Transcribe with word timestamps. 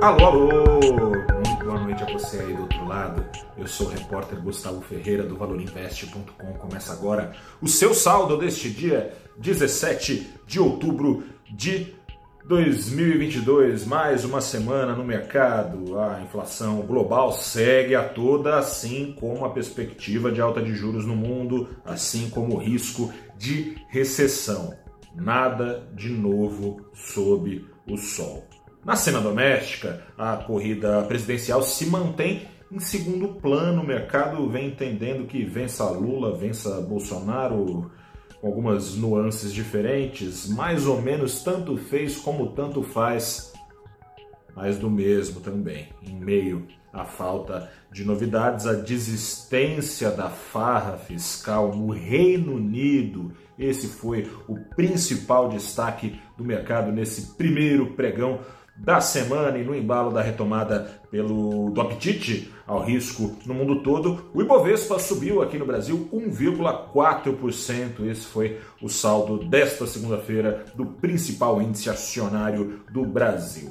Alô, 0.00 0.24
alô! 0.24 0.80
Muito 0.80 1.62
boa 1.62 1.78
noite 1.78 2.02
a 2.02 2.06
você 2.06 2.38
aí 2.38 2.54
do 2.54 2.62
outro 2.62 2.88
lado. 2.88 3.22
Eu 3.58 3.66
sou 3.66 3.86
o 3.86 3.90
repórter 3.90 4.40
Gustavo 4.40 4.80
Ferreira 4.80 5.24
do 5.24 5.36
valorinvest.com. 5.36 6.54
Começa 6.54 6.94
agora 6.94 7.32
o 7.60 7.68
seu 7.68 7.92
saldo 7.92 8.38
deste 8.38 8.70
dia 8.70 9.12
17 9.36 10.26
de 10.46 10.58
outubro 10.58 11.24
de 11.50 11.94
2022. 12.46 13.84
Mais 13.84 14.24
uma 14.24 14.40
semana 14.40 14.94
no 14.94 15.04
mercado. 15.04 15.98
A 15.98 16.22
inflação 16.22 16.80
global 16.80 17.32
segue 17.32 17.94
a 17.94 18.02
toda, 18.02 18.56
assim 18.56 19.14
como 19.20 19.44
a 19.44 19.50
perspectiva 19.50 20.32
de 20.32 20.40
alta 20.40 20.62
de 20.62 20.72
juros 20.72 21.04
no 21.04 21.14
mundo, 21.14 21.68
assim 21.84 22.30
como 22.30 22.54
o 22.54 22.58
risco 22.58 23.12
de 23.36 23.76
recessão. 23.88 24.74
Nada 25.14 25.86
de 25.94 26.08
novo 26.08 26.80
sob 26.94 27.66
o 27.86 27.98
sol. 27.98 28.48
Na 28.84 28.96
cena 28.96 29.20
doméstica, 29.20 30.02
a 30.16 30.36
corrida 30.36 31.02
presidencial 31.02 31.62
se 31.62 31.86
mantém 31.86 32.48
em 32.72 32.80
segundo 32.80 33.28
plano. 33.40 33.82
O 33.82 33.86
mercado 33.86 34.48
vem 34.48 34.68
entendendo 34.68 35.26
que 35.26 35.44
vença 35.44 35.84
Lula, 35.90 36.34
vença 36.34 36.80
Bolsonaro, 36.80 37.90
com 38.40 38.46
algumas 38.46 38.94
nuances 38.94 39.52
diferentes, 39.52 40.48
mais 40.48 40.86
ou 40.86 41.00
menos 41.02 41.42
tanto 41.42 41.76
fez 41.76 42.16
como 42.16 42.52
tanto 42.52 42.82
faz, 42.82 43.52
mas 44.56 44.78
do 44.78 44.90
mesmo 44.90 45.40
também, 45.40 45.88
em 46.02 46.14
meio 46.14 46.66
à 46.90 47.04
falta 47.04 47.70
de 47.92 48.02
novidades, 48.04 48.66
a 48.66 48.72
desistência 48.72 50.10
da 50.10 50.30
farra 50.30 50.96
fiscal 50.96 51.74
no 51.76 51.92
Reino 51.92 52.54
Unido. 52.54 53.32
Esse 53.58 53.88
foi 53.88 54.26
o 54.48 54.58
principal 54.74 55.50
destaque 55.50 56.18
do 56.38 56.42
mercado 56.42 56.90
nesse 56.90 57.36
primeiro 57.36 57.94
pregão 57.94 58.40
da 58.80 59.00
semana 59.00 59.58
e 59.58 59.64
no 59.64 59.74
embalo 59.74 60.10
da 60.10 60.22
retomada 60.22 61.00
pelo 61.10 61.70
do 61.70 61.80
apetite 61.80 62.50
ao 62.66 62.82
risco 62.82 63.36
no 63.44 63.52
mundo 63.52 63.82
todo, 63.82 64.30
o 64.32 64.40
Ibovespa 64.40 64.98
subiu 64.98 65.42
aqui 65.42 65.58
no 65.58 65.66
Brasil 65.66 66.08
1,4%. 66.12 68.08
Esse 68.08 68.26
foi 68.26 68.58
o 68.80 68.88
saldo 68.88 69.44
desta 69.44 69.86
segunda-feira 69.86 70.64
do 70.74 70.86
principal 70.86 71.60
índice 71.60 71.90
acionário 71.90 72.80
do 72.90 73.04
Brasil. 73.04 73.70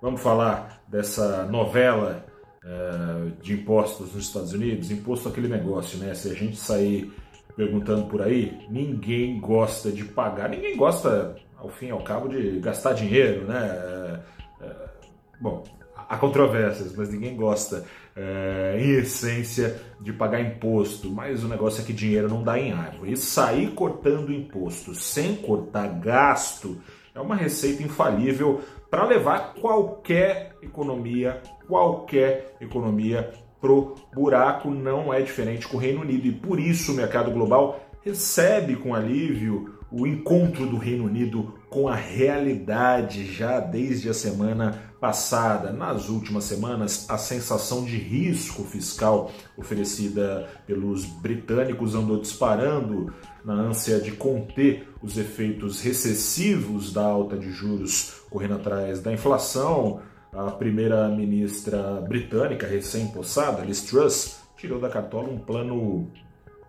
Vamos 0.00 0.20
falar 0.20 0.82
dessa 0.88 1.44
novela 1.44 2.26
uh, 2.64 3.30
de 3.40 3.52
impostos 3.52 4.12
nos 4.12 4.26
Estados 4.26 4.52
Unidos? 4.52 4.90
Imposto 4.90 5.28
aquele 5.28 5.46
negócio, 5.46 5.98
né? 5.98 6.12
Se 6.14 6.28
a 6.28 6.34
gente 6.34 6.56
sair 6.56 7.12
perguntando 7.56 8.06
por 8.06 8.20
aí, 8.22 8.66
ninguém 8.68 9.38
gosta 9.38 9.92
de 9.92 10.04
pagar, 10.04 10.48
ninguém 10.48 10.76
gosta 10.76 11.36
ao 11.62 11.68
fim 11.68 11.86
e 11.86 11.90
ao 11.90 12.02
cabo, 12.02 12.28
de 12.28 12.58
gastar 12.58 12.92
dinheiro, 12.92 13.46
né? 13.46 13.68
É, 14.60 14.64
é, 14.64 14.74
bom, 15.40 15.62
há 15.94 16.16
controvérsias, 16.16 16.94
mas 16.96 17.08
ninguém 17.08 17.36
gosta, 17.36 17.84
é, 18.16 18.76
em 18.78 18.90
essência, 18.98 19.80
de 20.00 20.12
pagar 20.12 20.40
imposto. 20.40 21.08
Mas 21.10 21.44
o 21.44 21.48
negócio 21.48 21.82
é 21.82 21.84
que 21.84 21.92
dinheiro 21.92 22.28
não 22.28 22.42
dá 22.42 22.58
em 22.58 22.72
árvore. 22.72 23.12
E 23.12 23.16
sair 23.16 23.70
cortando 23.70 24.32
imposto 24.32 24.94
sem 24.94 25.36
cortar 25.36 25.88
gasto 26.00 26.80
é 27.14 27.20
uma 27.20 27.36
receita 27.36 27.82
infalível 27.82 28.60
para 28.90 29.04
levar 29.04 29.54
qualquer 29.54 30.56
economia, 30.62 31.40
qualquer 31.68 32.56
economia 32.60 33.30
pro 33.60 33.94
buraco. 34.12 34.70
Não 34.70 35.14
é 35.14 35.20
diferente 35.20 35.68
com 35.68 35.76
o 35.76 35.80
Reino 35.80 36.02
Unido 36.02 36.26
e 36.26 36.32
por 36.32 36.58
isso 36.58 36.92
o 36.92 36.94
mercado 36.94 37.30
global 37.30 37.80
recebe 38.04 38.76
com 38.76 38.94
alívio 38.94 39.81
o 39.92 40.06
encontro 40.06 40.66
do 40.66 40.78
Reino 40.78 41.04
Unido 41.04 41.54
com 41.68 41.86
a 41.86 41.94
realidade 41.94 43.26
já 43.26 43.60
desde 43.60 44.08
a 44.08 44.14
semana 44.14 44.90
passada. 44.98 45.70
Nas 45.70 46.08
últimas 46.08 46.44
semanas, 46.44 47.06
a 47.10 47.18
sensação 47.18 47.84
de 47.84 47.96
risco 47.96 48.62
fiscal 48.64 49.30
oferecida 49.56 50.48
pelos 50.66 51.04
britânicos 51.04 51.94
andou 51.94 52.20
disparando 52.20 53.12
na 53.44 53.52
ânsia 53.52 54.00
de 54.00 54.12
conter 54.12 54.88
os 55.02 55.18
efeitos 55.18 55.82
recessivos 55.82 56.92
da 56.92 57.04
alta 57.04 57.36
de 57.36 57.50
juros 57.50 58.22
correndo 58.30 58.54
atrás 58.54 59.00
da 59.00 59.12
inflação. 59.12 60.00
A 60.32 60.50
primeira-ministra 60.52 62.00
britânica 62.08 62.66
recém-possada, 62.66 63.62
Liz 63.62 63.82
Truss, 63.82 64.40
tirou 64.56 64.80
da 64.80 64.88
cartola 64.88 65.28
um 65.28 65.38
plano 65.38 66.10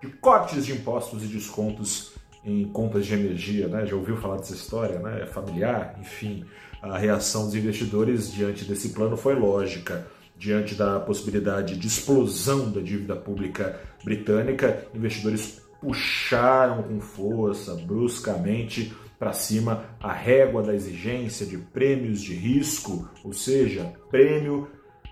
de 0.01 0.09
cortes 0.09 0.65
de 0.65 0.73
impostos 0.73 1.23
e 1.23 1.27
descontos 1.27 2.11
em 2.45 2.65
contas 2.65 3.05
de 3.05 3.13
energia, 3.13 3.67
né? 3.67 3.85
Já 3.85 3.95
ouviu 3.95 4.17
falar 4.17 4.37
dessa 4.37 4.53
história, 4.53 4.99
né? 4.99 5.21
É 5.23 5.25
familiar, 5.25 5.97
enfim. 5.99 6.45
A 6.81 6.97
reação 6.97 7.45
dos 7.45 7.55
investidores 7.55 8.31
diante 8.31 8.65
desse 8.65 8.89
plano 8.89 9.15
foi 9.15 9.35
lógica. 9.35 10.07
Diante 10.37 10.75
da 10.75 10.99
possibilidade 10.99 11.77
de 11.77 11.87
explosão 11.87 12.69
da 12.71 12.81
dívida 12.81 13.15
pública 13.15 13.79
britânica, 14.03 14.85
investidores 14.93 15.61
puxaram 15.79 16.83
com 16.83 16.99
força, 16.99 17.75
bruscamente, 17.75 18.93
para 19.17 19.31
cima 19.31 19.85
a 20.01 20.11
régua 20.11 20.61
da 20.61 20.75
exigência 20.75 21.45
de 21.45 21.57
prêmios 21.57 22.21
de 22.21 22.33
risco, 22.33 23.07
ou 23.23 23.31
seja, 23.31 23.93
prêmio 24.09 24.67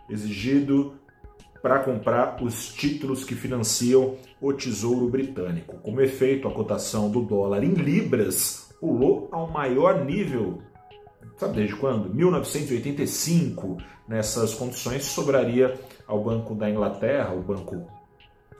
exigido 0.09 0.95
para 1.61 1.79
comprar 1.79 2.41
os 2.41 2.73
títulos 2.73 3.23
que 3.23 3.35
financiam 3.35 4.15
o 4.41 4.51
Tesouro 4.51 5.07
Britânico. 5.07 5.77
Como 5.77 6.01
efeito, 6.01 6.47
a 6.47 6.51
cotação 6.51 7.09
do 7.09 7.21
dólar 7.21 7.63
em 7.63 7.73
libras 7.73 8.73
pulou 8.79 9.29
ao 9.31 9.49
maior 9.49 10.03
nível, 10.03 10.59
sabe 11.37 11.57
desde 11.57 11.75
quando? 11.75 12.13
1985. 12.13 13.77
Nessas 14.07 14.53
condições, 14.55 15.05
sobraria 15.05 15.79
ao 16.07 16.23
Banco 16.23 16.55
da 16.55 16.69
Inglaterra, 16.69 17.33
o 17.33 17.41
Banco 17.41 17.87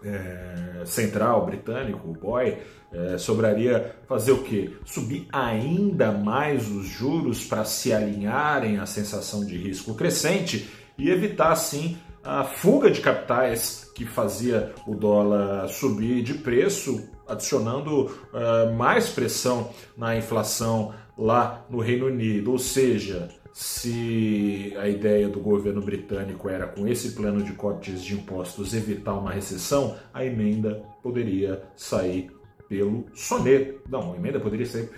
é, 0.04 0.84
Central 0.86 1.46
Britânico, 1.46 2.10
o 2.10 2.14
BOE, 2.14 2.58
é, 2.94 3.18
sobraria 3.18 3.96
fazer 4.08 4.32
o 4.32 4.44
quê? 4.44 4.74
Subir 4.86 5.28
ainda 5.32 6.12
mais 6.12 6.70
os 6.70 6.86
juros 6.88 7.44
para 7.44 7.64
se 7.64 7.94
alinharem 7.94 8.80
à 8.80 8.86
sensação 8.86 9.46
de 9.46 9.58
risco 9.58 9.94
crescente 9.96 10.70
e 10.98 11.10
evitar, 11.10 11.52
assim, 11.52 11.98
a 12.24 12.44
fuga 12.44 12.92
de 12.92 13.02
capitais 13.02 13.90
que 13.96 14.06
fazia 14.06 14.74
o 14.86 14.94
dólar 14.94 15.68
subir 15.70 16.22
de 16.22 16.36
preço, 16.36 17.10
adicionando 17.28 18.06
uh, 18.06 18.74
mais 18.76 19.10
pressão 19.10 19.70
na 19.98 20.16
inflação 20.16 20.94
lá 21.18 21.66
no 21.70 21.80
Reino 21.80 22.08
Unido. 22.08 22.52
Ou 22.52 22.60
seja, 22.60 23.30
se 23.54 24.74
a 24.78 24.88
ideia 24.88 25.28
do 25.28 25.40
governo 25.40 25.82
britânico 25.82 26.50
era, 26.50 26.68
com 26.68 26.88
esse 26.88 27.12
plano 27.12 27.44
de 27.44 27.54
cortes 27.54 28.04
de 28.04 28.14
impostos, 28.14 28.74
evitar 28.74 29.14
uma 29.14 29.32
recessão, 29.32 29.98
a 30.14 30.26
emenda 30.26 30.84
poderia 31.04 31.64
sair 31.76 32.32
pelo 32.70 33.06
soneto. 33.14 33.82
Não, 33.90 34.14
a 34.14 34.16
emenda 34.16 34.40
poderia 34.40 34.66
sair. 34.66 34.90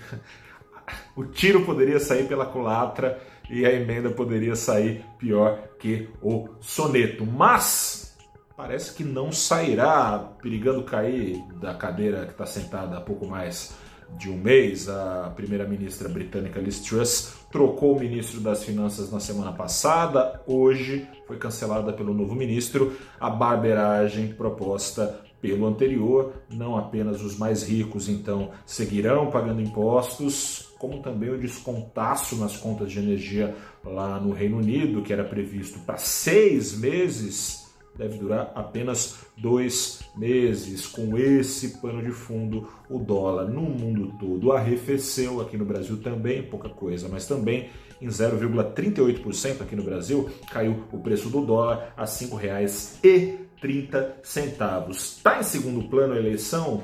o 1.16 1.26
tiro 1.26 1.66
poderia 1.66 2.00
sair 2.00 2.28
pela 2.28 2.46
culatra 2.46 3.20
e 3.50 3.66
a 3.66 3.72
emenda 3.72 4.10
poderia 4.12 4.56
sair 4.56 5.04
pior 5.18 5.70
que 5.80 6.10
o 6.22 6.50
soneto. 6.62 7.26
Mas 7.26 8.16
parece 8.56 8.94
que 8.94 9.04
não 9.04 9.32
sairá, 9.32 10.20
perigando 10.42 10.84
cair 10.84 11.44
da 11.60 11.74
cadeira 11.74 12.26
que 12.26 12.32
está 12.32 12.46
sentada 12.46 12.98
há 12.98 13.02
pouco 13.02 13.26
mais 13.26 13.76
de 14.18 14.30
um 14.30 14.38
mês. 14.38 14.90
A 14.90 15.32
primeira-ministra 15.36 16.10
britânica 16.10 16.60
Liz 16.60 16.80
Truss 16.80 17.34
trocou 17.52 17.96
o 17.96 18.00
ministro 18.00 18.40
das 18.40 18.64
Finanças 18.64 19.12
na 19.12 19.20
semana 19.20 19.52
passada. 19.52 20.42
Hoje 20.48 21.08
foi 21.28 21.38
cancelada 21.38 21.94
pelo 21.94 22.14
novo 22.14 22.36
ministro 22.36 22.94
a 23.20 23.30
barberagem 23.30 24.30
proposta 24.30 25.20
pelo 25.44 25.68
anterior. 25.68 26.34
Não 26.50 26.78
apenas 26.78 27.22
os 27.22 27.38
mais 27.38 27.64
ricos, 27.64 28.08
então, 28.08 28.52
seguirão 28.66 29.30
pagando 29.30 29.62
impostos, 29.62 30.74
como 30.80 31.02
também 31.02 31.30
o 31.30 31.38
descontaço 31.38 32.38
nas 32.38 32.56
contas 32.56 32.92
de 32.92 33.00
energia 33.00 33.54
lá 33.84 34.20
no 34.20 34.32
Reino 34.34 34.58
Unido, 34.58 35.02
que 35.02 35.12
era 35.12 35.24
previsto 35.24 35.80
para 35.80 35.98
seis 35.98 36.78
meses, 36.78 37.63
deve 37.98 38.18
durar 38.18 38.52
apenas 38.56 39.26
dois 39.38 40.02
meses. 40.16 40.88
Com 40.88 41.18
esse 41.18 41.80
pano 41.80 42.02
de 42.02 42.12
fundo, 42.12 42.68
o 42.90 43.00
dólar 43.00 43.48
no 43.48 43.62
mundo 43.62 44.14
todo 44.20 44.52
arrefeceu, 44.52 45.40
aqui 45.42 45.58
no 45.58 45.66
Brasil 45.66 46.02
também, 46.02 46.44
pouca 46.44 46.70
coisa, 46.70 47.08
mas 47.10 47.28
também 47.28 47.70
em 48.02 48.08
0,38% 48.08 49.62
aqui 49.62 49.76
no 49.76 49.84
Brasil 49.84 50.30
caiu 50.52 50.84
o 50.92 50.98
preço 51.00 51.30
do 51.30 51.46
dólar 51.46 51.94
a 51.96 52.02
R$ 52.02 52.08
5,30. 52.08 54.90
Está 54.90 55.40
em 55.40 55.44
segundo 55.44 55.88
plano 55.88 56.14
a 56.14 56.18
eleição, 56.18 56.84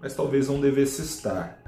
mas 0.00 0.14
talvez 0.14 0.48
não 0.48 0.60
devesse 0.60 1.02
estar. 1.02 1.62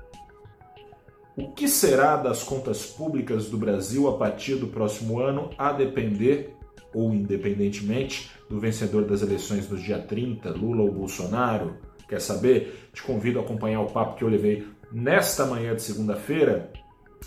O 1.37 1.53
que 1.53 1.69
será 1.69 2.17
das 2.17 2.43
contas 2.43 2.85
públicas 2.85 3.49
do 3.49 3.57
Brasil 3.57 4.09
a 4.09 4.17
partir 4.17 4.57
do 4.57 4.67
próximo 4.67 5.21
ano, 5.21 5.51
a 5.57 5.73
depender, 5.73 6.58
ou 6.95 7.13
independentemente, 7.13 8.31
do 8.49 8.59
vencedor 8.59 9.05
das 9.05 9.23
eleições 9.23 9.69
no 9.69 9.77
dia 9.77 9.99
30, 9.99 10.51
Lula 10.51 10.83
ou 10.83 10.93
Bolsonaro? 10.93 11.77
Quer 12.09 12.21
saber? 12.21 12.89
Te 12.93 13.03
convido 13.03 13.39
a 13.39 13.43
acompanhar 13.43 13.81
o 13.81 13.91
papo 13.91 14.17
que 14.17 14.25
eu 14.25 14.29
levei 14.29 14.67
nesta 14.91 15.45
manhã 15.45 15.75
de 15.75 15.83
segunda-feira 15.83 16.73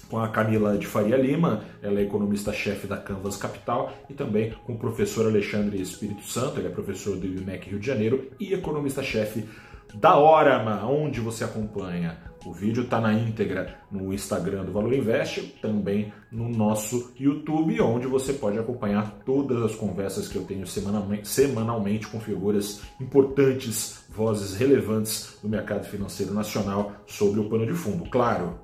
com 0.10 0.20
a 0.20 0.28
Camila 0.28 0.78
de 0.78 0.86
Faria 0.88 1.16
Lima, 1.16 1.64
ela 1.82 2.00
é 2.00 2.04
economista-chefe 2.04 2.86
da 2.86 2.98
Canvas 2.98 3.38
Capital, 3.38 3.94
e 4.10 4.14
também 4.14 4.52
com 4.66 4.74
o 4.74 4.78
professor 4.78 5.26
Alexandre 5.26 5.82
Espírito 5.82 6.24
Santo, 6.24 6.60
ele 6.60 6.68
é 6.68 6.72
professor 6.72 7.16
do 7.16 7.26
IBMEC 7.26 7.70
Rio 7.70 7.80
de 7.80 7.88
Janeiro 7.88 8.30
e 8.40 8.54
economista-chefe 8.54 9.46
da 9.94 10.18
Orama, 10.18 10.86
onde 10.86 11.22
você 11.22 11.44
acompanha. 11.44 12.31
O 12.44 12.52
vídeo 12.52 12.84
está 12.84 13.00
na 13.00 13.14
íntegra 13.14 13.78
no 13.92 14.12
Instagram 14.12 14.66
do 14.66 14.72
Valor 14.72 14.94
Invest, 14.94 15.42
também 15.62 16.12
no 16.32 16.50
nosso 16.50 17.14
YouTube, 17.20 17.80
onde 17.82 18.08
você 18.08 18.34
pode 18.34 18.58
acompanhar 18.58 19.20
todas 19.24 19.62
as 19.62 19.76
conversas 19.76 20.28
que 20.28 20.38
eu 20.38 20.44
tenho 20.44 20.66
semanalmente, 20.66 21.28
semanalmente 21.28 22.08
com 22.08 22.20
figuras 22.20 22.82
importantes, 23.00 24.04
vozes 24.10 24.56
relevantes 24.56 25.38
do 25.42 25.48
mercado 25.48 25.86
financeiro 25.86 26.34
nacional 26.34 26.94
sobre 27.06 27.40
o 27.40 27.48
pano 27.48 27.68
de 27.68 27.74
fundo. 27.74 28.10
Claro, 28.10 28.60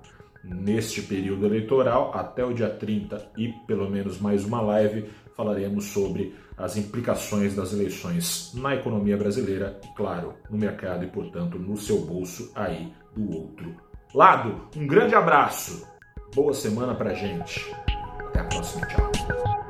neste 0.47 1.01
período 1.01 1.45
eleitoral, 1.45 2.11
até 2.13 2.45
o 2.45 2.53
dia 2.53 2.69
30 2.69 3.31
e 3.37 3.49
pelo 3.65 3.89
menos 3.89 4.19
mais 4.19 4.45
uma 4.45 4.61
live, 4.61 5.09
falaremos 5.35 5.85
sobre 5.85 6.35
as 6.57 6.75
implicações 6.75 7.55
das 7.55 7.73
eleições 7.73 8.51
na 8.55 8.75
economia 8.75 9.15
brasileira 9.15 9.79
e, 9.83 9.95
claro, 9.95 10.33
no 10.49 10.57
mercado 10.57 11.03
e, 11.03 11.07
portanto, 11.07 11.59
no 11.59 11.77
seu 11.77 12.01
bolso 12.01 12.51
aí 12.55 12.91
do 13.15 13.35
outro 13.35 13.75
lado. 14.13 14.67
Um 14.75 14.87
grande 14.87 15.13
abraço, 15.13 15.87
boa 16.33 16.53
semana 16.53 16.95
pra 16.95 17.13
gente. 17.13 17.71
Até 18.19 18.39
a 18.39 18.43
próxima, 18.45 18.87
tchau. 18.87 19.66